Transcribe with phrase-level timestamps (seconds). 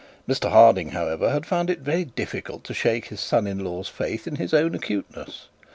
[0.27, 4.25] Mr Harding, however, had found it very difficult to shake his son in law's faith
[4.25, 5.45] in his own acuteness.